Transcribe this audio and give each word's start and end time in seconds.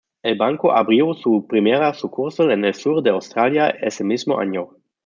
El 0.23 0.35
banco 0.35 0.71
abrió 0.71 1.13
su 1.13 1.45
primera 1.47 1.93
sucursal 1.93 2.49
en 2.49 2.65
el 2.65 2.73
sur 2.73 3.03
de 3.03 3.11
Australia 3.11 3.67
ese 3.69 4.03
mismo 4.03 4.39
año. 4.39 4.69